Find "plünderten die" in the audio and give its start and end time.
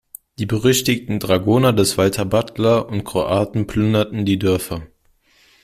3.67-4.39